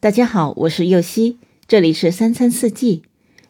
[0.00, 3.02] 大家好，我是右希，这里是三餐四季。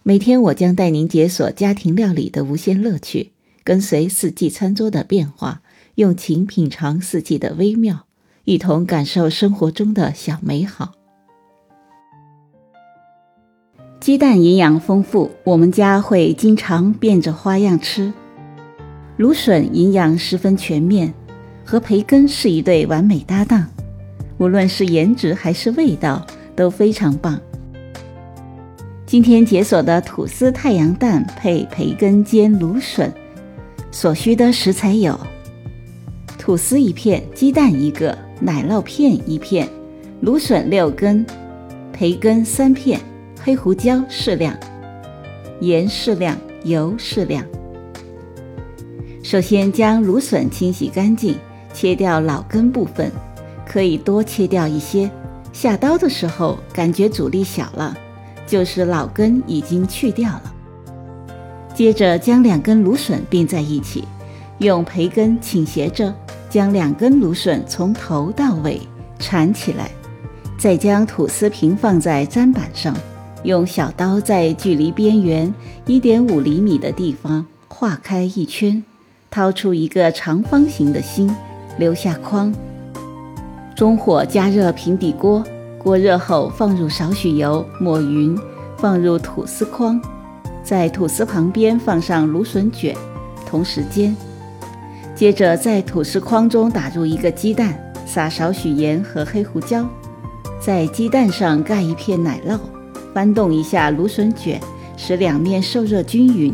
[0.02, 3.32] 每天我将带您解锁家庭料理的无限乐趣，
[3.62, 5.60] 跟随四季餐桌的变化，
[5.96, 8.06] 用情品尝四季的微妙，
[8.44, 10.94] 一同感受生活中的小美好。
[14.00, 18.10] 鸡蛋营养丰富，我们家会经常变着花样吃。
[19.18, 21.12] 芦笋营养十分全面，
[21.62, 23.68] 和培根是一对完美搭档，
[24.38, 26.26] 无论是颜值还是味道。
[26.58, 27.40] 都非常棒。
[29.06, 33.12] 今天解锁的吐司太阳蛋配培根煎芦笋，
[33.92, 35.16] 所需的食材有：
[36.36, 39.68] 吐司一片，鸡蛋一个，奶酪片一片，
[40.20, 41.24] 芦笋六根，
[41.92, 43.00] 培根三片，
[43.40, 44.52] 黑胡椒适量，
[45.60, 47.44] 盐适量，油适量。
[49.22, 51.36] 首先将芦笋清洗干净，
[51.72, 53.12] 切掉老根部分，
[53.64, 55.08] 可以多切掉一些。
[55.60, 57.92] 下刀的时候感觉阻力小了，
[58.46, 60.54] 就是老根已经去掉了。
[61.74, 64.04] 接着将两根芦笋并在一起，
[64.58, 66.14] 用培根倾斜着
[66.48, 68.80] 将两根芦笋从头到尾
[69.18, 69.90] 缠起来，
[70.56, 72.96] 再将吐司平放在砧板上，
[73.42, 75.52] 用小刀在距离边缘
[75.86, 78.80] 一点五厘米的地方划开一圈，
[79.28, 81.28] 掏出一个长方形的心，
[81.78, 82.54] 留下框。
[83.78, 85.40] 中火加热平底锅，
[85.78, 88.36] 锅热后放入少许油，抹匀，
[88.76, 90.02] 放入吐司筐，
[90.64, 92.92] 在吐司旁边放上芦笋卷，
[93.46, 94.16] 同时煎。
[95.14, 99.86] 接着在吐司筐中打入一个鸡蛋，撒少许盐和黑胡椒，
[100.60, 102.58] 在鸡蛋上盖一片奶酪，
[103.14, 104.60] 翻动一下芦笋卷，
[104.96, 106.52] 使两面受热均匀。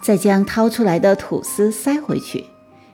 [0.00, 2.44] 再将掏出来的吐司塞回去，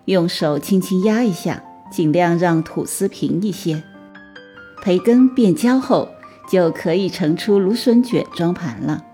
[0.06, 1.62] 用手轻轻压一下。
[1.92, 3.82] 尽量让吐司平一些，
[4.82, 6.08] 培根变焦后
[6.50, 9.04] 就可以盛出芦笋卷装盘了。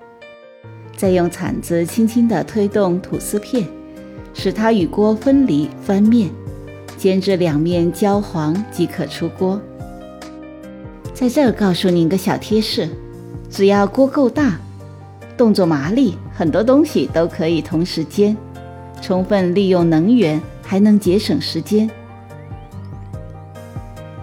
[0.96, 3.66] 再用铲子轻轻地推动吐司片，
[4.32, 6.30] 使它与锅分离，翻面，
[6.96, 9.60] 煎至两面焦黄即可出锅。
[11.12, 12.88] 在这儿告诉您个小贴士：
[13.50, 14.56] 只要锅够大，
[15.36, 18.36] 动作麻利，很多东西都可以同时煎，
[19.02, 21.90] 充分利用能源，还能节省时间。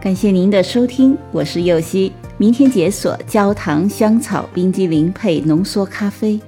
[0.06, 2.14] 感谢您的收听，我是右希。
[2.38, 6.40] 明天解锁焦糖香草冰激凌配浓缩咖啡。